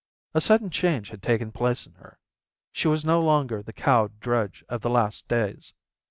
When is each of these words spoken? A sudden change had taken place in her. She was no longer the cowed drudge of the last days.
A 0.33 0.41
sudden 0.41 0.71
change 0.71 1.09
had 1.09 1.21
taken 1.21 1.51
place 1.51 1.85
in 1.85 1.93
her. 1.93 2.17
She 2.71 2.87
was 2.87 3.05
no 3.05 3.21
longer 3.21 3.61
the 3.61 3.71
cowed 3.71 4.19
drudge 4.19 4.63
of 4.67 4.81
the 4.81 4.89
last 4.89 5.27
days. 5.27 5.73